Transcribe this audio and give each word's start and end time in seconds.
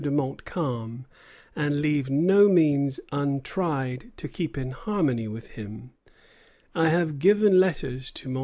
de 0.01 0.09
Montcalm, 0.09 1.05
and 1.55 1.79
leave 1.79 2.09
no 2.09 2.49
means 2.49 2.99
untried 3.11 4.11
to 4.17 4.27
keep 4.27 4.57
in 4.57 4.71
harmony 4.71 5.27
with 5.27 5.51
him, 5.51 5.91
I 6.73 6.89
have 6.89 7.19
given 7.19 7.59
letters 7.59 8.09
to 8.13 8.29
MM. 8.29 8.39